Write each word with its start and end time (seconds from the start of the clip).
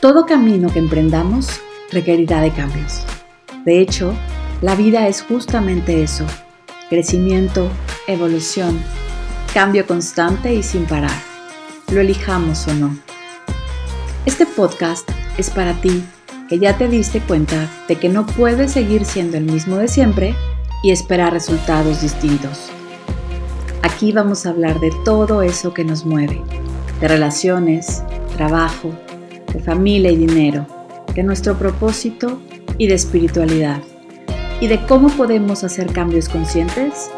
Todo 0.00 0.26
camino 0.26 0.72
que 0.72 0.78
emprendamos 0.78 1.60
requerirá 1.90 2.40
de 2.40 2.52
cambios. 2.52 3.02
De 3.64 3.80
hecho, 3.80 4.14
la 4.62 4.76
vida 4.76 5.08
es 5.08 5.22
justamente 5.22 6.04
eso, 6.04 6.24
crecimiento, 6.88 7.68
evolución, 8.06 8.80
cambio 9.52 9.88
constante 9.88 10.54
y 10.54 10.62
sin 10.62 10.84
parar, 10.84 11.20
lo 11.90 12.00
elijamos 12.00 12.68
o 12.68 12.74
no. 12.74 12.96
Este 14.24 14.46
podcast 14.46 15.10
es 15.36 15.50
para 15.50 15.72
ti 15.80 16.04
que 16.48 16.60
ya 16.60 16.78
te 16.78 16.86
diste 16.86 17.18
cuenta 17.20 17.68
de 17.88 17.96
que 17.96 18.08
no 18.08 18.24
puedes 18.24 18.70
seguir 18.70 19.04
siendo 19.04 19.36
el 19.36 19.46
mismo 19.46 19.78
de 19.78 19.88
siempre 19.88 20.36
y 20.84 20.92
esperar 20.92 21.32
resultados 21.32 22.02
distintos. 22.02 22.68
Aquí 23.82 24.12
vamos 24.12 24.46
a 24.46 24.50
hablar 24.50 24.78
de 24.78 24.92
todo 25.04 25.42
eso 25.42 25.74
que 25.74 25.82
nos 25.82 26.06
mueve, 26.06 26.40
de 27.00 27.08
relaciones, 27.08 28.04
trabajo, 28.36 28.92
de 29.52 29.60
familia 29.60 30.10
y 30.10 30.16
dinero, 30.16 30.66
de 31.14 31.22
nuestro 31.22 31.58
propósito 31.58 32.40
y 32.76 32.86
de 32.86 32.94
espiritualidad, 32.94 33.80
y 34.60 34.66
de 34.66 34.84
cómo 34.86 35.08
podemos 35.08 35.64
hacer 35.64 35.92
cambios 35.92 36.28
conscientes 36.28 37.10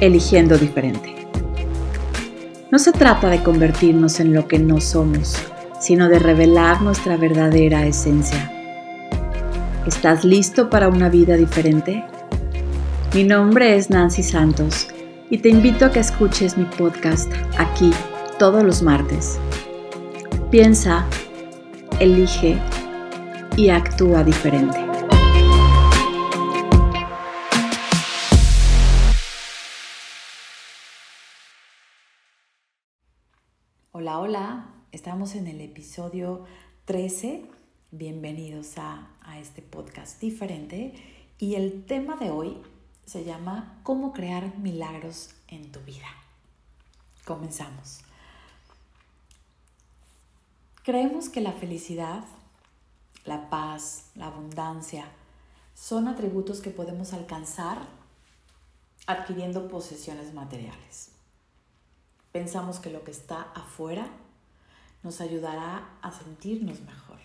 eligiendo 0.00 0.56
diferente. 0.58 1.14
No 2.70 2.78
se 2.78 2.92
trata 2.92 3.28
de 3.28 3.42
convertirnos 3.42 4.20
en 4.20 4.32
lo 4.32 4.48
que 4.48 4.58
no 4.58 4.80
somos, 4.80 5.36
sino 5.80 6.08
de 6.08 6.18
revelar 6.18 6.82
nuestra 6.82 7.16
verdadera 7.16 7.86
esencia. 7.86 8.50
¿Estás 9.86 10.24
listo 10.24 10.70
para 10.70 10.88
una 10.88 11.08
vida 11.08 11.36
diferente? 11.36 12.04
Mi 13.14 13.22
nombre 13.22 13.76
es 13.76 13.90
Nancy 13.90 14.22
Santos 14.22 14.88
y 15.30 15.38
te 15.38 15.50
invito 15.50 15.84
a 15.84 15.92
que 15.92 16.00
escuches 16.00 16.56
mi 16.56 16.64
podcast 16.64 17.30
aquí 17.58 17.90
todos 18.38 18.64
los 18.64 18.82
martes. 18.82 19.38
Piensa 20.50 21.06
elige 22.00 22.58
y 23.56 23.68
actúa 23.68 24.24
diferente. 24.24 24.78
Hola, 33.92 34.18
hola, 34.18 34.74
estamos 34.90 35.36
en 35.36 35.46
el 35.46 35.60
episodio 35.60 36.44
13. 36.84 37.44
Bienvenidos 37.92 38.76
a, 38.76 39.10
a 39.22 39.38
este 39.38 39.62
podcast 39.62 40.20
diferente 40.20 40.94
y 41.38 41.54
el 41.54 41.84
tema 41.84 42.16
de 42.16 42.30
hoy 42.30 42.60
se 43.06 43.24
llama 43.24 43.78
¿Cómo 43.84 44.12
crear 44.12 44.58
milagros 44.58 45.34
en 45.46 45.70
tu 45.70 45.80
vida? 45.80 46.08
Comenzamos. 47.24 48.00
Creemos 50.84 51.30
que 51.30 51.40
la 51.40 51.52
felicidad, 51.52 52.24
la 53.24 53.48
paz, 53.48 54.10
la 54.14 54.26
abundancia 54.26 55.06
son 55.74 56.08
atributos 56.08 56.60
que 56.60 56.68
podemos 56.68 57.14
alcanzar 57.14 57.78
adquiriendo 59.06 59.68
posesiones 59.68 60.34
materiales. 60.34 61.12
Pensamos 62.32 62.80
que 62.80 62.90
lo 62.90 63.02
que 63.02 63.12
está 63.12 63.50
afuera 63.54 64.08
nos 65.02 65.22
ayudará 65.22 65.88
a 66.02 66.12
sentirnos 66.12 66.82
mejor. 66.82 67.18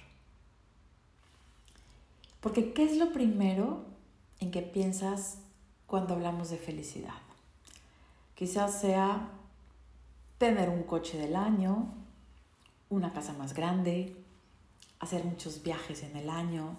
Porque 2.40 2.72
¿qué 2.72 2.86
es 2.86 2.96
lo 2.96 3.12
primero 3.12 3.84
en 4.40 4.52
que 4.52 4.62
piensas 4.62 5.40
cuando 5.86 6.14
hablamos 6.14 6.50
de 6.50 6.58
felicidad? 6.58 7.22
Quizás 8.36 8.80
sea 8.80 9.32
tener 10.38 10.70
un 10.70 10.84
coche 10.84 11.18
del 11.18 11.36
año, 11.36 11.99
una 12.90 13.14
casa 13.14 13.34
más 13.34 13.54
grande, 13.54 14.16
hacer 15.00 15.24
muchos 15.24 15.64
viajes 15.64 16.04
en 16.04 16.16
el 16.18 16.30
año, 16.30 16.78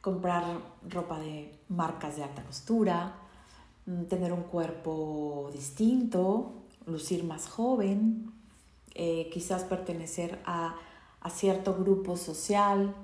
comprar 0.00 0.44
ropa 0.88 1.18
de 1.18 1.58
marcas 1.68 2.16
de 2.16 2.24
alta 2.24 2.42
costura, 2.42 3.16
mm, 3.86 4.04
tener 4.04 4.32
un 4.32 4.44
cuerpo 4.44 5.50
distinto, 5.52 6.52
lucir 6.86 7.24
más 7.24 7.48
joven, 7.48 8.32
eh, 8.94 9.28
quizás 9.32 9.64
pertenecer 9.64 10.40
a, 10.44 10.76
cierto 11.30 11.74
grupo 11.74 12.16
social, 12.16 12.94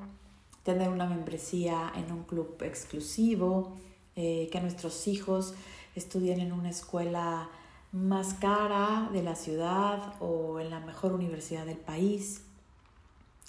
tener 0.62 0.88
una 0.88 1.06
membresía 1.06 1.92
en 1.94 2.10
un 2.10 2.24
club 2.24 2.56
exclusivo, 2.62 3.76
eh, 4.16 4.48
que 4.50 4.60
nuestros 4.60 5.06
hijos 5.06 5.54
estudien 5.94 6.40
en 6.40 6.52
una 6.52 6.70
escuela 6.70 7.50
más 7.92 8.34
cara 8.34 9.10
de 9.12 9.22
la 9.22 9.36
ciudad 9.36 10.14
o 10.20 10.60
en 10.60 10.70
la 10.70 10.80
mejor 10.80 11.12
universidad 11.12 11.66
del 11.66 11.76
país. 11.76 12.45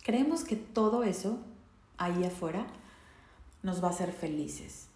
Creemos 0.08 0.44
que 0.44 0.56
todo 0.56 1.04
eso 1.04 1.38
ahí 2.00 2.24
afuera 2.24 2.66
nos 3.62 3.84
va 3.84 3.90
a 3.90 3.92
hacer 3.92 4.14
felices, 4.14 4.88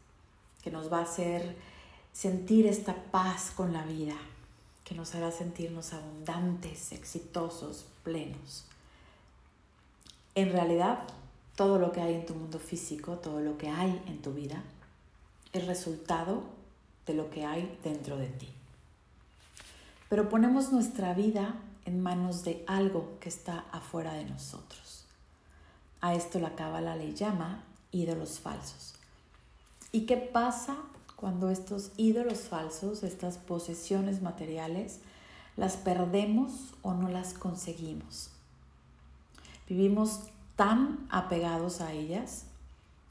que 0.64 0.72
nos 0.72 0.92
va 0.92 1.00
a 1.00 1.04
hacer 1.04 1.56
sentir 2.14 2.66
esta 2.66 2.96
paz 3.12 3.52
con 3.52 3.74
la 3.74 3.84
vida, 3.84 4.16
que 4.84 4.96
nos 4.96 5.14
hará 5.14 5.32
sentirnos 5.32 5.92
abundantes, 5.92 6.94
exitosos, 6.94 7.86
plenos. 8.04 8.66
En 10.34 10.52
realidad, 10.52 11.04
todo 11.56 11.78
lo 11.78 11.92
que 11.92 12.02
hay 12.02 12.16
en 12.16 12.26
tu 12.26 12.34
mundo 12.34 12.58
físico, 12.58 13.18
todo 13.18 13.42
lo 13.42 13.58
que 13.58 13.70
hay 13.70 14.02
en 14.08 14.22
tu 14.22 14.34
vida, 14.34 14.64
es 15.52 15.68
resultado 15.68 16.44
de 17.06 17.14
lo 17.14 17.30
que 17.30 17.46
hay 17.46 17.78
dentro 17.84 18.16
de 18.16 18.28
ti 18.28 18.48
pero 20.12 20.28
ponemos 20.28 20.74
nuestra 20.74 21.14
vida 21.14 21.56
en 21.86 22.04
manos 22.04 22.44
de 22.44 22.66
algo 22.68 23.18
que 23.22 23.30
está 23.30 23.64
afuera 23.72 24.12
de 24.12 24.26
nosotros. 24.26 24.81
A 26.02 26.16
esto 26.16 26.40
la 26.40 26.56
cábala 26.56 26.96
le 26.96 27.14
llama 27.14 27.64
ídolos 27.92 28.40
falsos. 28.40 28.96
¿Y 29.92 30.06
qué 30.06 30.18
pasa 30.18 30.78
cuando 31.16 31.50
estos 31.50 31.92
ídolos 31.98 32.40
falsos, 32.40 33.04
estas 33.04 33.38
posesiones 33.38 34.22
materiales, 34.22 35.00
las 35.58 35.78
perdemos 35.78 36.74
o 36.82 36.94
no 36.94 37.08
las 37.08 37.34
conseguimos? 37.34 38.30
Vivimos 39.70 40.22
tan 40.56 41.08
apegados 41.10 41.82
a 41.82 41.94
ellas 41.94 42.46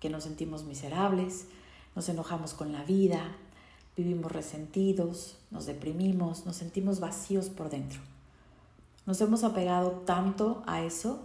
que 0.01 0.11
nos 0.11 0.25
sentimos 0.25 0.65
miserables, 0.65 1.47
nos 1.95 2.09
enojamos 2.09 2.55
con 2.55 2.73
la 2.73 2.83
vida, 2.83 3.37
vivimos 3.97 4.33
resentidos, 4.33 5.37
nos 5.51 5.67
deprimimos, 5.67 6.47
nos 6.47 6.57
sentimos 6.57 7.01
vacíos 7.01 7.51
por 7.51 7.71
dentro. 7.71 8.01
Nos 9.07 9.21
hemos 9.21 9.45
apegado 9.45 9.91
tanto 10.07 10.63
a 10.67 10.83
eso 10.83 11.21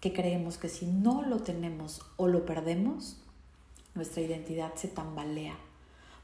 que 0.00 0.12
creemos 0.12 0.58
que 0.58 0.68
si 0.68 0.86
no 0.86 1.22
lo 1.22 1.40
tenemos 1.40 2.02
o 2.16 2.28
lo 2.28 2.44
perdemos, 2.44 3.16
nuestra 3.94 4.22
identidad 4.22 4.74
se 4.74 4.88
tambalea. 4.88 5.56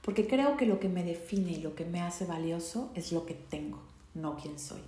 Porque 0.02 0.26
creo 0.26 0.56
que 0.56 0.66
lo 0.66 0.80
que 0.80 0.88
me 0.88 1.04
define 1.04 1.52
y 1.52 1.62
lo 1.62 1.74
que 1.74 1.84
me 1.84 2.00
hace 2.00 2.24
valioso 2.24 2.90
es 2.94 3.12
lo 3.12 3.26
que 3.26 3.34
tengo, 3.34 3.80
no 4.14 4.36
quién 4.36 4.58
soy. 4.58 4.82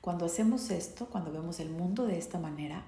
Cuando 0.00 0.26
hacemos 0.26 0.70
esto, 0.70 1.06
cuando 1.06 1.32
vemos 1.32 1.60
el 1.60 1.70
mundo 1.70 2.06
de 2.06 2.18
esta 2.18 2.38
manera, 2.38 2.84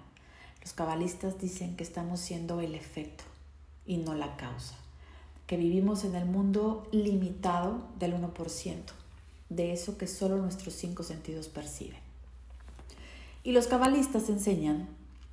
los 0.61 0.73
cabalistas 0.73 1.39
dicen 1.39 1.77
que 1.77 1.85
estamos 1.85 2.21
siendo 2.21 2.61
el 2.61 2.75
efecto 2.75 3.25
y 3.87 3.97
no 3.97 4.15
la 4.15 4.37
causa 4.37 4.77
que 5.47 5.57
vivimos 5.57 6.05
en 6.05 6.17
el 6.17 6.27
mundo 6.27 6.89
limitado 6.91 7.87
del 7.99 8.15
1%, 8.15 8.83
de 9.49 9.73
eso 9.73 9.97
que 9.97 10.09
solo 10.09 10.39
nuestros 10.39 10.75
cinco 10.75 11.05
sentidos 11.05 11.49
perciben. 11.49 12.01
Y 13.47 13.53
los 13.53 13.69
cabalistas 13.69 14.29
enseñan 14.29 14.89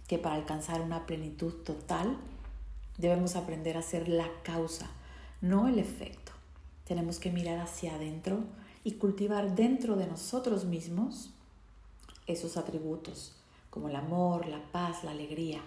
que 0.08 0.20
para 0.20 0.36
alcanzar 0.36 0.82
una 0.82 1.08
plenitud 1.08 1.52
total 1.52 2.16
debemos 3.00 3.36
aprender 3.36 3.76
a 3.76 3.82
ser 3.82 4.08
la 4.08 4.30
causa, 4.44 4.92
no 5.42 5.68
el 5.68 5.80
efecto. 5.80 6.32
Tenemos 6.86 7.18
que 7.18 7.32
mirar 7.32 7.58
hacia 7.58 7.96
adentro 7.96 8.44
y 8.84 8.92
cultivar 8.94 9.56
dentro 9.56 9.96
de 9.96 10.06
nosotros 10.06 10.66
mismos 10.66 11.32
esos 12.28 12.56
atributos 12.56 13.34
como 13.72 13.90
el 13.90 13.96
amor, 13.96 14.46
la 14.48 14.62
paz, 14.72 15.04
la 15.04 15.10
alegría, 15.10 15.62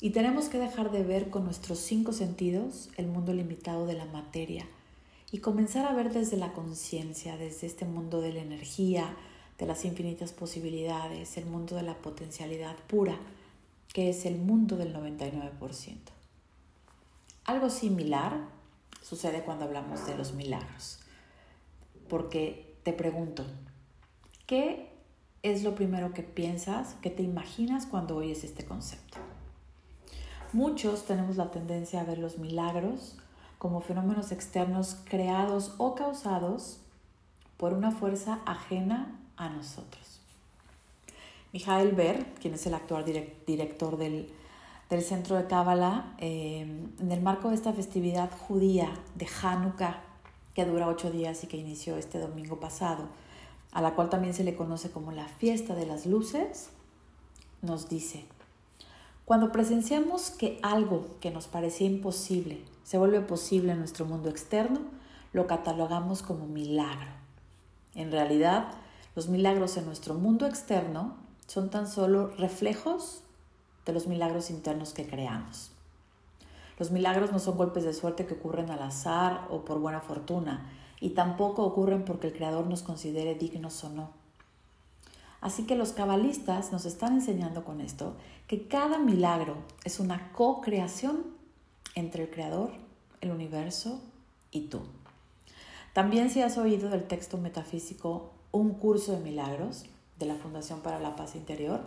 y 0.00 0.08
tenemos 0.08 0.48
que 0.48 0.58
dejar 0.58 0.90
de 0.90 1.02
ver 1.02 1.28
con 1.28 1.44
nuestros 1.44 1.80
cinco 1.80 2.14
sentidos 2.14 2.88
el 2.96 3.08
mundo 3.08 3.34
limitado 3.34 3.84
de 3.84 3.92
la 3.92 4.06
materia 4.06 4.64
y 5.30 5.40
comenzar 5.40 5.84
a 5.84 5.92
ver 5.92 6.14
desde 6.14 6.38
la 6.38 6.54
conciencia, 6.54 7.36
desde 7.36 7.66
este 7.66 7.84
mundo 7.84 8.22
de 8.22 8.32
la 8.32 8.40
energía, 8.40 9.14
de 9.58 9.66
las 9.66 9.84
infinitas 9.84 10.32
posibilidades, 10.32 11.36
el 11.36 11.46
mundo 11.46 11.76
de 11.76 11.82
la 11.82 11.94
potencialidad 11.94 12.76
pura, 12.86 13.18
que 13.92 14.08
es 14.10 14.24
el 14.24 14.38
mundo 14.38 14.76
del 14.76 14.94
99%. 14.94 15.96
Algo 17.44 17.70
similar 17.70 18.38
sucede 19.02 19.42
cuando 19.42 19.64
hablamos 19.64 20.06
de 20.06 20.16
los 20.16 20.32
milagros, 20.34 21.00
porque 22.08 22.76
te 22.84 22.92
pregunto, 22.92 23.44
¿qué 24.46 24.90
es 25.42 25.64
lo 25.64 25.74
primero 25.74 26.12
que 26.12 26.22
piensas, 26.22 26.94
que 27.02 27.10
te 27.10 27.22
imaginas 27.22 27.86
cuando 27.86 28.16
oyes 28.16 28.44
este 28.44 28.64
concepto? 28.64 29.18
Muchos 30.52 31.04
tenemos 31.04 31.36
la 31.36 31.50
tendencia 31.50 32.00
a 32.00 32.04
ver 32.04 32.18
los 32.18 32.38
milagros 32.38 33.16
como 33.58 33.80
fenómenos 33.80 34.30
externos 34.30 34.96
creados 35.04 35.74
o 35.78 35.94
causados 35.94 36.78
por 37.56 37.72
una 37.72 37.90
fuerza 37.90 38.40
ajena 38.46 39.18
a 39.38 39.48
nosotros. 39.48 40.20
Mijael 41.52 41.92
Ber, 41.92 42.26
quien 42.40 42.54
es 42.54 42.66
el 42.66 42.74
actual 42.74 43.04
director 43.46 43.96
del, 43.96 44.30
centro 45.00 45.36
de 45.36 45.46
Cábala, 45.46 46.14
eh, 46.18 46.60
en 46.60 47.12
el 47.12 47.22
marco 47.22 47.48
de 47.48 47.54
esta 47.54 47.72
festividad 47.72 48.30
judía 48.30 48.92
de 49.14 49.26
Hanukkah, 49.42 50.02
que 50.54 50.66
dura 50.66 50.88
ocho 50.88 51.10
días 51.10 51.42
y 51.44 51.46
que 51.46 51.56
inició 51.56 51.96
este 51.96 52.18
domingo 52.18 52.60
pasado, 52.60 53.08
a 53.72 53.80
la 53.80 53.94
cual 53.94 54.10
también 54.10 54.34
se 54.34 54.44
le 54.44 54.56
conoce 54.56 54.90
como 54.90 55.12
la 55.12 55.28
fiesta 55.28 55.74
de 55.74 55.86
las 55.86 56.04
luces, 56.04 56.70
nos 57.62 57.88
dice, 57.88 58.24
cuando 59.24 59.52
presenciamos 59.52 60.30
que 60.30 60.58
algo 60.62 61.06
que 61.20 61.30
nos 61.30 61.48
parecía 61.48 61.86
imposible 61.86 62.62
se 62.82 62.98
vuelve 62.98 63.20
posible 63.20 63.72
en 63.72 63.78
nuestro 63.78 64.06
mundo 64.06 64.30
externo, 64.30 64.80
lo 65.32 65.46
catalogamos 65.46 66.22
como 66.22 66.46
milagro. 66.46 67.10
En 67.94 68.10
realidad, 68.10 68.72
los 69.18 69.26
milagros 69.26 69.76
en 69.76 69.84
nuestro 69.84 70.14
mundo 70.14 70.46
externo 70.46 71.16
son 71.48 71.70
tan 71.70 71.88
solo 71.88 72.28
reflejos 72.38 73.24
de 73.84 73.92
los 73.92 74.06
milagros 74.06 74.48
internos 74.48 74.92
que 74.92 75.08
creamos. 75.08 75.72
Los 76.78 76.92
milagros 76.92 77.32
no 77.32 77.40
son 77.40 77.56
golpes 77.56 77.82
de 77.82 77.94
suerte 77.94 78.26
que 78.26 78.34
ocurren 78.34 78.70
al 78.70 78.80
azar 78.80 79.48
o 79.50 79.64
por 79.64 79.80
buena 79.80 80.00
fortuna, 80.00 80.70
y 81.00 81.10
tampoco 81.10 81.64
ocurren 81.64 82.04
porque 82.04 82.28
el 82.28 82.32
Creador 82.32 82.68
nos 82.68 82.82
considere 82.82 83.34
dignos 83.34 83.82
o 83.82 83.88
no. 83.88 84.10
Así 85.40 85.64
que 85.66 85.74
los 85.74 85.90
cabalistas 85.90 86.70
nos 86.70 86.84
están 86.84 87.14
enseñando 87.14 87.64
con 87.64 87.80
esto 87.80 88.14
que 88.46 88.68
cada 88.68 89.00
milagro 89.00 89.56
es 89.82 89.98
una 89.98 90.30
co-creación 90.30 91.24
entre 91.96 92.22
el 92.22 92.30
Creador, 92.30 92.70
el 93.20 93.32
universo 93.32 94.00
y 94.52 94.68
tú. 94.68 94.82
También 95.92 96.30
si 96.30 96.40
has 96.40 96.56
oído 96.56 96.88
del 96.88 97.08
texto 97.08 97.36
metafísico 97.36 98.37
Un 98.52 98.74
curso 98.74 99.12
de 99.12 99.18
milagros 99.18 99.84
de 100.18 100.26
la 100.26 100.36
Fundación 100.36 100.80
para 100.80 100.98
la 100.98 101.16
Paz 101.16 101.36
Interior, 101.36 101.80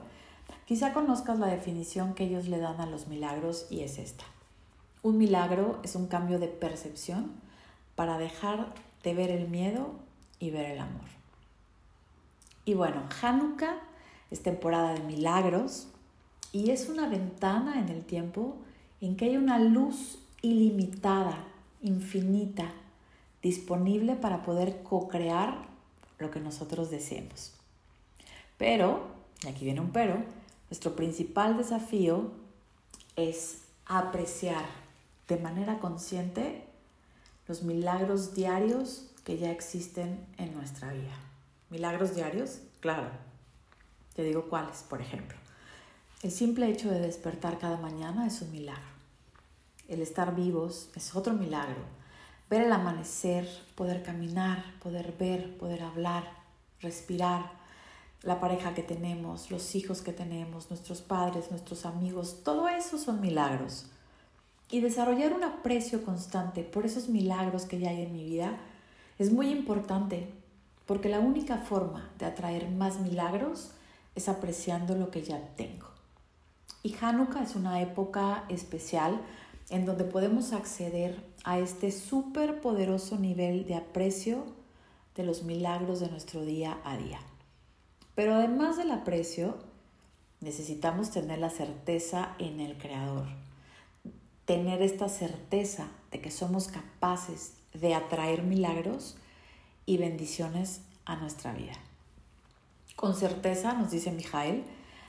quizá 0.66 0.94
conozcas 0.94 1.40
la 1.40 1.48
definición 1.48 2.14
que 2.14 2.26
ellos 2.26 2.48
le 2.48 2.60
dan 2.60 2.80
a 2.80 2.86
los 2.86 3.08
milagros 3.08 3.68
y 3.70 3.82
es 3.82 3.98
esta. 3.98 4.24
Un 5.04 5.18
milagro 5.18 5.80
es 5.84 5.96
un 5.96 6.08
cambio 6.08 6.40
de 6.40 6.48
percepción 6.48 7.32
para 7.96 8.18
dejar 8.18 8.74
de 9.04 9.14
ver 9.14 9.32
el 9.32 9.48
miedo 9.48 9.96
y 10.40 10.52
ver 10.52 10.72
el 10.72 10.80
amor. 10.80 11.10
Y 12.66 12.76
bueno, 12.76 13.04
Hanukkah 13.22 13.80
es 14.30 14.44
temporada 14.44 14.94
de 14.94 15.02
milagros 15.02 15.88
y 16.52 16.70
es 16.70 16.90
una 16.90 17.10
ventana 17.10 17.80
en 17.80 17.90
el 17.90 18.06
tiempo 18.06 18.58
en 19.02 19.16
que 19.16 19.26
hay 19.26 19.38
una 19.38 19.58
luz 19.58 20.20
ilimitada, 20.42 21.44
infinita, 21.82 22.72
disponible 23.42 24.16
para 24.16 24.44
poder 24.44 24.84
co-crear 24.84 25.71
lo 26.22 26.32
que 26.32 26.40
nosotros 26.40 26.90
deseemos. 26.90 27.54
Pero, 28.58 29.08
y 29.44 29.48
aquí 29.48 29.66
viene 29.66 29.82
un 29.82 29.92
pero, 29.92 30.24
nuestro 30.70 30.96
principal 30.96 31.58
desafío 31.58 32.32
es 33.16 33.64
apreciar 33.86 34.66
de 35.28 35.38
manera 35.38 35.80
consciente 35.80 36.64
los 37.48 37.64
milagros 37.64 38.34
diarios 38.36 39.08
que 39.26 39.38
ya 39.38 39.52
existen 39.52 40.26
en 40.38 40.54
nuestra 40.54 40.92
vida. 40.94 41.18
¿Milagros 41.70 42.16
diarios? 42.16 42.60
Claro. 42.80 43.10
Te 44.16 44.24
digo 44.24 44.50
cuáles, 44.50 44.84
por 44.84 45.02
ejemplo. 45.02 45.38
El 46.22 46.32
simple 46.32 46.70
hecho 46.70 46.90
de 46.92 47.00
despertar 47.00 47.58
cada 47.58 47.78
mañana 47.78 48.28
es 48.28 48.42
un 48.42 48.52
milagro. 48.52 48.84
El 49.88 50.02
estar 50.02 50.36
vivos 50.36 50.90
es 50.96 51.16
otro 51.16 51.34
milagro. 51.34 51.82
Ver 52.52 52.64
el 52.64 52.72
amanecer, 52.72 53.50
poder 53.74 54.04
caminar, 54.04 54.64
poder 54.84 55.16
ver, 55.18 55.58
poder 55.58 55.82
hablar, 55.82 56.26
respirar, 56.82 57.50
la 58.24 58.40
pareja 58.40 58.76
que 58.76 58.84
tenemos, 58.84 59.50
los 59.50 59.74
hijos 59.74 60.02
que 60.02 60.14
tenemos, 60.14 60.70
nuestros 60.70 61.02
padres, 61.02 61.50
nuestros 61.50 61.88
amigos, 61.88 62.44
todo 62.44 62.68
eso 62.68 63.00
son 63.00 63.20
milagros 63.20 63.88
y 64.70 64.80
desarrollar 64.80 65.34
un 65.34 65.44
aprecio 65.44 66.04
constante 66.04 66.64
por 66.64 66.86
esos 66.86 67.10
milagros 67.10 67.66
que 67.66 67.80
ya 67.80 67.90
hay 67.90 68.04
en 68.04 68.14
mi 68.14 68.24
vida 68.24 68.58
es 69.18 69.32
muy 69.32 69.50
importante 69.50 70.32
porque 70.86 71.10
la 71.10 71.20
única 71.20 71.58
forma 71.58 72.10
de 72.20 72.26
atraer 72.26 72.70
más 72.70 73.00
milagros 73.00 73.72
es 74.16 74.30
apreciando 74.30 74.96
lo 74.96 75.10
que 75.10 75.24
ya 75.24 75.40
tengo. 75.56 75.88
Y 76.84 76.96
Hanukkah 77.00 77.44
es 77.44 77.56
una 77.56 77.82
época 77.82 78.44
especial 78.50 79.22
en 79.70 79.86
donde 79.86 80.04
podemos 80.04 80.54
acceder 80.54 81.24
a 81.44 81.60
este 81.60 81.92
súper 81.92 82.62
poderoso 82.62 83.18
nivel 83.18 83.66
de 83.66 83.76
aprecio 83.76 84.46
de 85.16 85.24
los 85.24 85.44
milagros 85.44 86.00
de 86.00 86.10
nuestro 86.10 86.44
día 86.44 86.80
a 86.84 86.98
día. 86.98 87.20
Pero 88.16 88.36
además 88.36 88.78
del 88.78 88.92
aprecio, 88.92 89.58
necesitamos 90.40 91.12
tener 91.12 91.40
la 91.40 91.50
certeza 91.50 92.36
en 92.40 92.60
el 92.60 92.78
Creador 92.78 93.28
tener 94.52 94.82
esta 94.82 95.08
certeza 95.08 95.88
de 96.12 96.20
que 96.20 96.30
somos 96.30 96.68
capaces 96.68 97.54
de 97.74 97.96
atraer 97.96 98.44
milagros 98.44 99.16
y 99.86 99.96
bendiciones 99.96 100.82
a 101.06 101.16
nuestra 101.16 101.54
vida. 101.54 101.72
Con 102.98 103.16
certeza, 103.16 103.72
nos 103.72 103.92
dice 103.92 104.12
Mijael, 104.12 104.66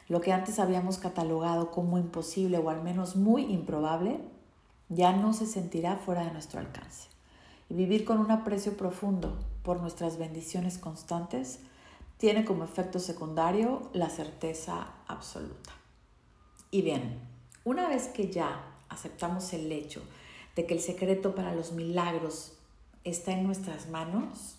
lo 0.08 0.20
que 0.20 0.32
antes 0.32 0.60
habíamos 0.60 0.98
catalogado 0.98 1.72
como 1.72 1.98
imposible 1.98 2.58
o 2.58 2.70
al 2.70 2.84
menos 2.84 3.16
muy 3.16 3.42
improbable, 3.46 4.20
ya 4.94 5.12
no 5.12 5.32
se 5.32 5.46
sentirá 5.46 5.96
fuera 5.96 6.24
de 6.24 6.32
nuestro 6.32 6.60
alcance. 6.60 7.08
Y 7.68 7.74
vivir 7.74 8.04
con 8.04 8.18
un 8.18 8.30
aprecio 8.30 8.76
profundo 8.76 9.38
por 9.62 9.80
nuestras 9.80 10.18
bendiciones 10.18 10.78
constantes 10.78 11.60
tiene 12.18 12.44
como 12.44 12.64
efecto 12.64 12.98
secundario 12.98 13.90
la 13.92 14.10
certeza 14.10 14.92
absoluta. 15.08 15.72
Y 16.70 16.82
bien, 16.82 17.18
una 17.64 17.88
vez 17.88 18.08
que 18.08 18.30
ya 18.30 18.64
aceptamos 18.88 19.52
el 19.52 19.70
hecho 19.72 20.02
de 20.56 20.66
que 20.66 20.74
el 20.74 20.80
secreto 20.80 21.34
para 21.34 21.54
los 21.54 21.72
milagros 21.72 22.52
está 23.04 23.32
en 23.32 23.44
nuestras 23.44 23.88
manos, 23.88 24.56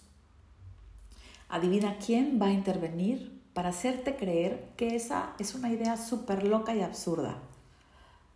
adivina 1.50 1.98
quién 1.98 2.40
va 2.42 2.48
a 2.48 2.52
intervenir 2.52 3.42
para 3.54 3.70
hacerte 3.70 4.16
creer 4.16 4.70
que 4.76 4.96
esa 4.96 5.34
es 5.40 5.54
una 5.54 5.70
idea 5.72 5.98
súper 5.98 6.44
loca 6.44 6.76
y 6.76 6.82
absurda. 6.82 7.38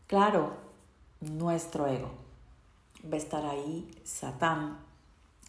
Claro, 0.05 0.66
nuestro 1.21 1.87
ego. 1.87 2.11
Va 3.05 3.15
a 3.15 3.17
estar 3.17 3.45
ahí 3.45 3.89
Satán, 4.03 4.77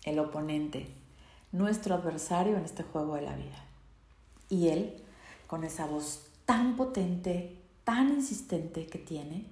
el 0.05 0.19
oponente, 0.19 0.89
nuestro 1.53 1.95
adversario 1.95 2.57
en 2.57 2.65
este 2.65 2.83
juego 2.83 3.15
de 3.15 3.23
la 3.23 3.37
vida. 3.37 3.65
Y 4.49 4.69
él, 4.69 5.03
con 5.47 5.65
esa 5.65 5.87
voz 5.87 6.27
tan 6.47 6.77
potente, 6.77 7.57
tan 7.85 8.09
insistente 8.11 8.87
que 8.87 8.99
tiene, 8.99 9.47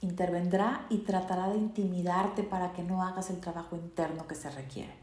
intervendrá 0.00 0.86
y 0.88 0.98
tratará 0.98 1.48
de 1.48 1.56
intimidarte 1.56 2.42
para 2.42 2.72
que 2.72 2.82
no 2.82 3.02
hagas 3.02 3.30
el 3.30 3.40
trabajo 3.40 3.76
interno 3.76 4.26
que 4.26 4.34
se 4.34 4.50
requiere. 4.50 4.94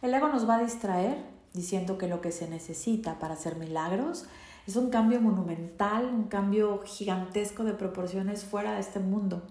El 0.00 0.12
ego 0.14 0.28
nos 0.28 0.48
va 0.48 0.56
a 0.56 0.62
distraer 0.62 1.16
diciendo 1.52 1.98
que 1.98 2.08
lo 2.08 2.20
que 2.20 2.32
se 2.32 2.48
necesita 2.48 3.18
para 3.18 3.34
hacer 3.34 3.56
milagros 3.56 4.26
es 4.66 4.76
un 4.76 4.90
cambio 4.90 5.20
monumental, 5.20 6.06
un 6.06 6.24
cambio 6.24 6.82
gigantesco 6.84 7.64
de 7.64 7.74
proporciones 7.74 8.44
fuera 8.44 8.74
de 8.74 8.80
este 8.80 9.00
mundo, 9.00 9.42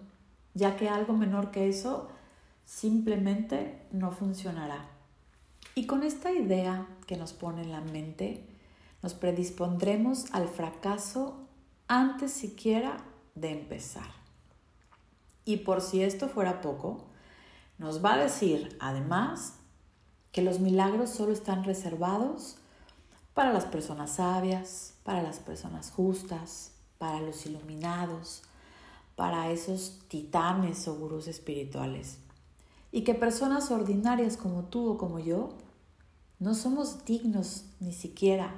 ya 0.54 0.78
que 0.78 0.90
algo 0.90 1.14
menor 1.14 1.52
que 1.52 1.68
eso 1.68 2.10
simplemente 2.66 3.86
no 3.92 4.12
funcionará. 4.12 4.86
Y 5.76 5.86
con 5.86 6.04
esta 6.04 6.32
idea 6.32 6.88
que 7.08 7.18
nos 7.18 7.34
pone 7.34 7.64
en 7.64 7.72
la 7.72 7.82
mente, 7.82 8.48
nos 9.02 9.14
predispondremos 9.14 10.32
al 10.34 10.48
fracaso 10.48 11.48
antes 11.88 12.32
siquiera 12.32 12.98
de 13.36 13.52
empezar. 13.52 14.08
Y 15.44 15.58
por 15.58 15.82
si 15.82 16.04
esto 16.04 16.30
fuera 16.30 16.62
poco, 16.62 17.06
nos 17.78 18.04
va 18.04 18.14
a 18.14 18.18
decir 18.18 18.78
además 18.80 19.56
que 20.32 20.42
los 20.42 20.60
milagros 20.60 21.10
solo 21.10 21.34
están 21.34 21.64
reservados 21.64 22.58
para 23.34 23.52
las 23.52 23.66
personas 23.66 24.16
sabias, 24.16 24.91
para 25.04 25.22
las 25.22 25.40
personas 25.40 25.92
justas, 25.92 26.72
para 26.98 27.22
los 27.22 27.46
iluminados, 27.46 28.44
para 29.16 29.52
esos 29.52 30.00
titanes 30.08 30.88
o 30.88 30.96
gurús 30.96 31.28
espirituales. 31.28 32.18
Y 32.92 33.04
que 33.04 33.16
personas 33.16 33.72
ordinarias 33.72 34.38
como 34.38 34.64
tú 34.66 34.90
o 34.92 34.98
como 34.98 35.20
yo 35.20 35.50
no 36.40 36.56
somos 36.56 37.06
dignos 37.06 37.66
ni 37.80 37.94
siquiera 37.94 38.54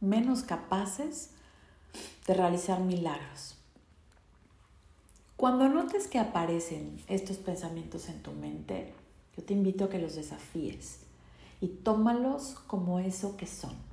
menos 0.00 0.42
capaces 0.42 1.30
de 2.26 2.34
realizar 2.34 2.80
milagros. 2.80 3.56
Cuando 5.36 5.68
notes 5.68 6.08
que 6.08 6.18
aparecen 6.18 7.00
estos 7.06 7.36
pensamientos 7.36 8.08
en 8.08 8.22
tu 8.22 8.32
mente, 8.32 8.92
yo 9.36 9.44
te 9.44 9.52
invito 9.54 9.84
a 9.84 9.88
que 9.88 10.00
los 10.00 10.16
desafíes 10.16 10.98
y 11.60 11.68
tómalos 11.68 12.56
como 12.66 12.98
eso 12.98 13.36
que 13.36 13.46
son. 13.46 13.87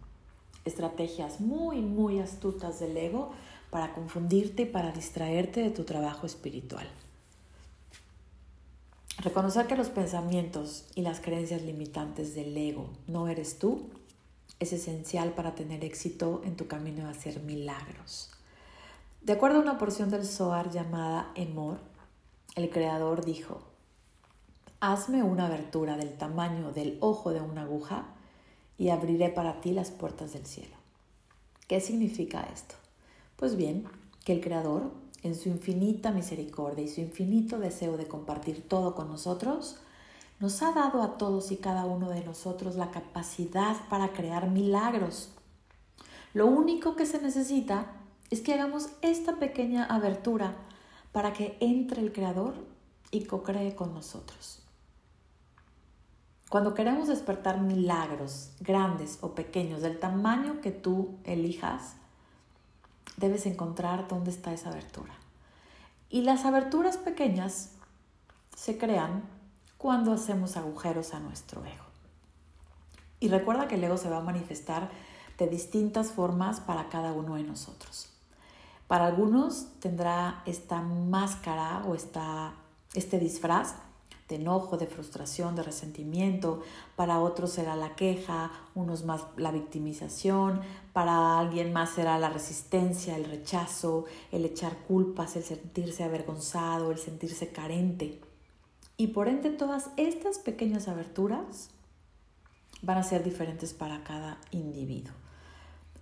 Estrategias 0.65 1.39
muy, 1.39 1.81
muy 1.81 2.19
astutas 2.19 2.79
del 2.79 2.97
ego 2.97 3.31
para 3.69 3.93
confundirte 3.93 4.63
y 4.63 4.65
para 4.65 4.91
distraerte 4.91 5.61
de 5.61 5.69
tu 5.69 5.83
trabajo 5.83 6.25
espiritual. 6.25 6.87
Reconocer 9.19 9.67
que 9.67 9.77
los 9.77 9.89
pensamientos 9.89 10.85
y 10.93 11.01
las 11.01 11.21
creencias 11.21 11.61
limitantes 11.61 12.35
del 12.35 12.55
ego 12.57 12.89
no 13.07 13.27
eres 13.27 13.59
tú 13.59 13.89
es 14.59 14.73
esencial 14.73 15.31
para 15.33 15.55
tener 15.55 15.83
éxito 15.83 16.41
en 16.45 16.55
tu 16.55 16.67
camino 16.67 17.07
a 17.07 17.11
hacer 17.11 17.41
milagros. 17.41 18.31
De 19.21 19.33
acuerdo 19.33 19.57
a 19.57 19.61
una 19.61 19.77
porción 19.77 20.09
del 20.09 20.25
Zohar 20.25 20.71
llamada 20.71 21.31
Emor, 21.35 21.79
el 22.55 22.69
creador 22.69 23.25
dijo, 23.25 23.61
Hazme 24.79 25.23
una 25.23 25.47
abertura 25.47 25.97
del 25.97 26.17
tamaño 26.17 26.71
del 26.71 26.97
ojo 26.99 27.31
de 27.31 27.41
una 27.41 27.63
aguja 27.63 28.05
y 28.77 28.89
abriré 28.89 29.29
para 29.29 29.61
ti 29.61 29.71
las 29.71 29.91
puertas 29.91 30.33
del 30.33 30.45
cielo. 30.45 30.75
¿Qué 31.67 31.79
significa 31.79 32.47
esto? 32.53 32.75
Pues 33.35 33.55
bien, 33.55 33.85
que 34.23 34.33
el 34.33 34.41
Creador, 34.41 34.91
en 35.23 35.35
su 35.35 35.49
infinita 35.49 36.11
misericordia 36.11 36.85
y 36.85 36.89
su 36.89 37.01
infinito 37.01 37.59
deseo 37.59 37.97
de 37.97 38.07
compartir 38.07 38.67
todo 38.67 38.95
con 38.95 39.07
nosotros, 39.07 39.77
nos 40.39 40.61
ha 40.61 40.73
dado 40.73 41.01
a 41.01 41.17
todos 41.17 41.51
y 41.51 41.57
cada 41.57 41.85
uno 41.85 42.09
de 42.09 42.23
nosotros 42.23 42.75
la 42.75 42.91
capacidad 42.91 43.77
para 43.89 44.13
crear 44.13 44.49
milagros. 44.49 45.29
Lo 46.33 46.47
único 46.47 46.95
que 46.95 47.05
se 47.05 47.21
necesita 47.21 47.93
es 48.29 48.41
que 48.41 48.53
hagamos 48.53 48.89
esta 49.01 49.37
pequeña 49.37 49.85
abertura 49.85 50.55
para 51.11 51.31
que 51.31 51.57
entre 51.61 52.01
el 52.01 52.11
Creador 52.11 52.53
y 53.11 53.23
co-cree 53.23 53.75
con 53.75 53.93
nosotros. 53.93 54.64
Cuando 56.55 56.73
queremos 56.73 57.09
despertar 57.09 57.59
milagros 57.59 58.51
grandes 58.61 59.17
o 59.19 59.35
pequeños 59.35 59.81
del 59.81 59.99
tamaño 59.99 60.61
que 60.61 60.71
tú 60.71 61.17
elijas, 61.25 61.95
debes 63.17 63.45
encontrar 63.45 64.07
dónde 64.07 64.31
está 64.31 64.53
esa 64.53 64.69
abertura. 64.69 65.13
Y 66.09 66.21
las 66.21 66.45
aberturas 66.45 66.95
pequeñas 66.95 67.71
se 68.55 68.77
crean 68.77 69.23
cuando 69.77 70.13
hacemos 70.13 70.55
agujeros 70.55 71.13
a 71.13 71.19
nuestro 71.19 71.59
ego. 71.65 71.83
Y 73.19 73.27
recuerda 73.27 73.67
que 73.67 73.75
el 73.75 73.83
ego 73.83 73.97
se 73.97 74.09
va 74.09 74.19
a 74.19 74.21
manifestar 74.21 74.89
de 75.37 75.47
distintas 75.47 76.13
formas 76.13 76.61
para 76.61 76.87
cada 76.87 77.11
uno 77.11 77.35
de 77.35 77.43
nosotros. 77.43 78.13
Para 78.87 79.07
algunos 79.07 79.77
tendrá 79.81 80.41
esta 80.45 80.79
máscara 80.79 81.83
o 81.85 81.95
esta, 81.95 82.53
este 82.93 83.19
disfraz 83.19 83.75
de 84.27 84.37
enojo, 84.37 84.77
de 84.77 84.87
frustración, 84.87 85.55
de 85.55 85.63
resentimiento, 85.63 86.63
para 86.95 87.19
otros 87.19 87.51
será 87.51 87.75
la 87.75 87.95
queja, 87.95 88.51
unos 88.73 89.05
más 89.05 89.23
la 89.37 89.51
victimización, 89.51 90.61
para 90.93 91.37
alguien 91.37 91.73
más 91.73 91.91
será 91.91 92.17
la 92.17 92.29
resistencia, 92.29 93.15
el 93.15 93.25
rechazo, 93.25 94.05
el 94.31 94.45
echar 94.45 94.77
culpas, 94.87 95.35
el 95.35 95.43
sentirse 95.43 96.03
avergonzado, 96.03 96.91
el 96.91 96.97
sentirse 96.97 97.51
carente. 97.51 98.19
Y 98.97 99.07
por 99.07 99.27
ende 99.27 99.51
todas 99.51 99.89
estas 99.97 100.39
pequeñas 100.39 100.87
aberturas 100.87 101.69
van 102.81 102.97
a 102.97 103.03
ser 103.03 103.23
diferentes 103.23 103.73
para 103.73 104.03
cada 104.03 104.39
individuo. 104.51 105.13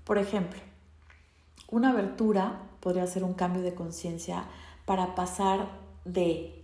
Por 0.05 0.17
ejemplo, 0.17 0.59
una 1.69 1.89
abertura 1.89 2.61
podría 2.79 3.07
ser 3.07 3.23
un 3.23 3.33
cambio 3.33 3.61
de 3.61 3.73
conciencia 3.73 4.45
para 4.85 5.15
pasar 5.15 5.67
de 6.05 6.62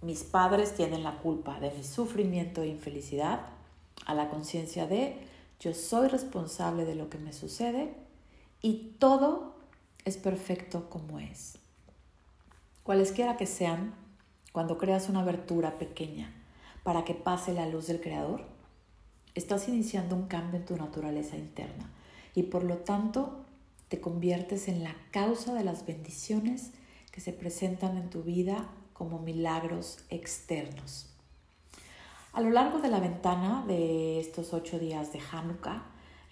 mis 0.00 0.24
padres 0.24 0.74
tienen 0.74 1.02
la 1.02 1.18
culpa 1.18 1.58
de 1.60 1.70
mi 1.70 1.82
sufrimiento 1.82 2.62
e 2.62 2.68
infelicidad, 2.68 3.40
a 4.06 4.14
la 4.14 4.30
conciencia 4.30 4.86
de 4.86 5.18
yo 5.60 5.74
soy 5.74 6.08
responsable 6.08 6.84
de 6.84 6.94
lo 6.94 7.10
que 7.10 7.18
me 7.18 7.32
sucede 7.32 7.94
y 8.62 8.94
todo 8.98 9.56
es 10.04 10.16
perfecto 10.16 10.88
como 10.88 11.18
es. 11.18 11.58
Cualesquiera 12.84 13.36
que 13.36 13.46
sean, 13.46 13.94
cuando 14.52 14.78
creas 14.78 15.08
una 15.08 15.20
abertura 15.20 15.78
pequeña 15.78 16.32
para 16.84 17.04
que 17.04 17.14
pase 17.14 17.52
la 17.52 17.66
luz 17.66 17.88
del 17.88 18.00
Creador, 18.00 18.44
estás 19.34 19.68
iniciando 19.68 20.16
un 20.16 20.26
cambio 20.26 20.60
en 20.60 20.66
tu 20.66 20.76
naturaleza 20.76 21.36
interna 21.36 21.90
y 22.34 22.44
por 22.44 22.62
lo 22.62 22.78
tanto 22.78 23.44
te 23.88 24.00
conviertes 24.00 24.68
en 24.68 24.84
la 24.84 24.94
causa 25.10 25.54
de 25.54 25.64
las 25.64 25.84
bendiciones 25.84 26.72
que 27.10 27.20
se 27.20 27.32
presentan 27.32 27.96
en 27.96 28.10
tu 28.10 28.22
vida 28.22 28.68
como 28.98 29.20
milagros 29.20 30.00
externos. 30.10 31.06
A 32.32 32.40
lo 32.40 32.50
largo 32.50 32.80
de 32.80 32.88
la 32.88 32.98
ventana 32.98 33.64
de 33.66 34.18
estos 34.18 34.52
ocho 34.52 34.80
días 34.80 35.12
de 35.12 35.20
Hanukkah, 35.30 35.84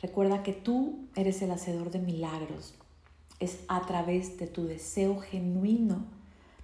recuerda 0.03 0.43
que 0.43 0.53
tú 0.53 1.07
eres 1.15 1.41
el 1.43 1.53
hacedor 1.53 1.93
de 1.93 2.01
milagros. 2.01 2.75
Es 3.39 3.61
a 3.69 3.87
través 3.87 4.37
de 4.39 4.49
tu 4.49 4.67
deseo 4.67 5.21
genuino 5.21 6.05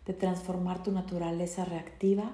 de 0.04 0.12
transformar 0.12 0.82
tu 0.82 0.90
naturaleza 0.90 1.64
reactiva 1.64 2.32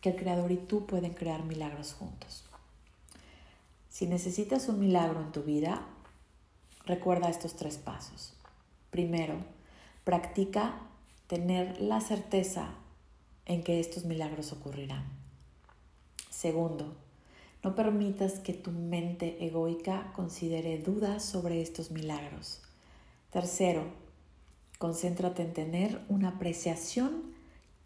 que 0.00 0.10
el 0.10 0.16
Creador 0.16 0.52
y 0.52 0.56
tú 0.56 0.86
pueden 0.86 1.14
crear 1.14 1.44
milagros 1.44 1.94
juntos. 1.94 2.44
Si 3.88 4.06
necesitas 4.06 4.68
un 4.68 4.78
milagro 4.78 5.20
en 5.20 5.32
tu 5.32 5.42
vida, 5.42 5.82
recuerda 6.86 7.28
estos 7.28 7.56
tres 7.56 7.76
pasos. 7.76 8.34
Primero, 8.90 9.34
practica 10.04 10.78
tener 11.26 11.80
la 11.80 12.00
certeza 12.00 12.74
en 13.46 13.62
que 13.62 13.80
estos 13.80 14.04
milagros 14.04 14.52
ocurrirán. 14.52 15.04
Segundo, 16.30 16.94
no 17.62 17.74
permitas 17.74 18.40
que 18.40 18.52
tu 18.52 18.70
mente 18.70 19.44
egoica 19.44 20.12
considere 20.14 20.78
dudas 20.78 21.24
sobre 21.24 21.62
estos 21.62 21.90
milagros. 21.90 22.60
Tercero, 23.30 23.84
concéntrate 24.78 25.42
en 25.42 25.52
tener 25.52 26.00
una 26.08 26.28
apreciación 26.30 27.34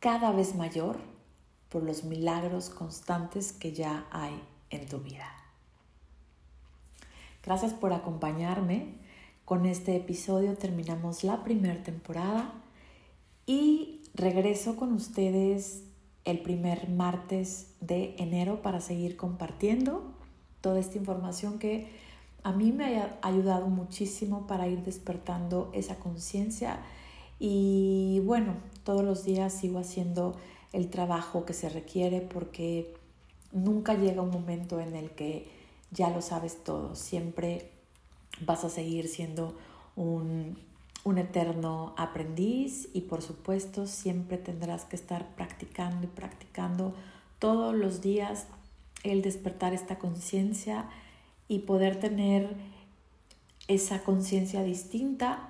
cada 0.01 0.33
vez 0.33 0.55
mayor 0.55 0.99
por 1.69 1.83
los 1.83 2.05
milagros 2.05 2.71
constantes 2.71 3.53
que 3.53 3.73
ya 3.73 4.07
hay 4.11 4.43
en 4.71 4.87
tu 4.87 4.99
vida. 4.99 5.27
Gracias 7.45 7.73
por 7.73 7.93
acompañarme. 7.93 8.95
Con 9.45 9.65
este 9.65 9.97
episodio 9.97 10.57
terminamos 10.57 11.25
la 11.25 11.43
primera 11.45 11.83
temporada 11.83 12.53
y 13.47 13.98
Regreso 14.19 14.75
con 14.75 14.93
ustedes 14.95 15.85
el 16.25 16.41
primer 16.41 16.89
martes 16.89 17.69
de 17.81 18.17
enero 18.19 18.63
para 18.63 18.81
seguir 18.81 19.17
compartiendo 19.17 20.13
toda 20.61 20.81
esta 20.81 20.99
información 20.99 21.61
que 21.61 21.89
a 22.43 22.51
mí 22.51 22.73
me 22.73 22.99
ha 22.99 23.17
ayudado 23.23 23.69
muchísimo 23.69 24.49
para 24.49 24.67
ir 24.67 24.83
despertando 24.83 25.71
esa 25.73 26.01
conciencia. 26.01 26.81
Y 27.39 28.21
bueno, 28.25 28.57
todos 28.83 29.05
los 29.05 29.23
días 29.25 29.53
sigo 29.53 29.79
haciendo 29.79 30.35
el 30.73 30.91
trabajo 30.91 31.45
que 31.45 31.53
se 31.53 31.69
requiere 31.69 32.21
porque 32.21 32.97
nunca 33.53 33.95
llega 33.95 34.21
un 34.21 34.33
momento 34.33 34.81
en 34.81 34.97
el 34.97 35.13
que 35.13 35.49
ya 35.93 36.11
lo 36.11 36.23
sabes 36.23 36.65
todo, 36.65 36.97
siempre 36.97 37.71
vas 38.41 38.65
a 38.65 38.69
seguir 38.69 39.07
siendo 39.07 39.55
un 39.95 40.59
un 41.05 41.19
eterno 41.19 41.95
aprendiz 41.97 42.89
y 42.93 43.03
por 43.03 43.23
supuesto 43.23 43.87
siempre 43.87 44.37
tendrás 44.37 44.85
que 44.85 44.97
estar 44.97 45.35
practicando 45.35 46.07
y 46.07 46.11
practicando 46.11 46.95
todos 47.39 47.75
los 47.75 48.01
días 48.01 48.47
el 49.05 49.23
despertar 49.23 49.73
esta 49.73 49.99
conciencia 49.99 50.89
y 51.47 51.61
poder 51.61 51.99
tener 51.99 52.57
esa 53.69 54.03
conciencia 54.03 54.63
distinta 54.63 55.49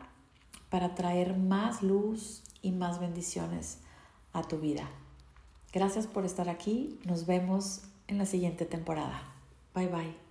para 0.71 0.95
traer 0.95 1.37
más 1.37 1.83
luz 1.83 2.43
y 2.63 2.73
más 2.73 3.01
bendiciones 3.01 3.79
a 4.33 4.43
tu 4.43 4.59
vida. 4.59 4.89
Gracias 5.73 6.07
por 6.07 6.25
estar 6.25 6.49
aquí. 6.49 6.99
Nos 7.05 7.27
vemos 7.27 7.83
en 8.07 8.19
la 8.19 8.27
siguiente 8.27 8.65
temporada. 8.65 9.23
Bye 9.75 9.89
bye. 9.89 10.28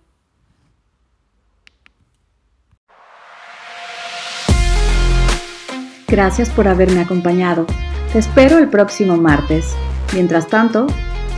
Gracias 6.08 6.48
por 6.48 6.66
haberme 6.66 7.00
acompañado. 7.00 7.66
Te 8.12 8.18
espero 8.18 8.56
el 8.58 8.68
próximo 8.68 9.18
martes. 9.18 9.76
Mientras 10.14 10.46
tanto, 10.46 10.86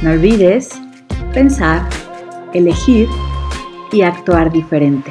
no 0.01 0.11
olvides 0.11 0.71
pensar, 1.35 1.89
elegir 2.55 3.09
y 3.91 4.03
actuar 4.03 4.53
diferente. 4.53 5.11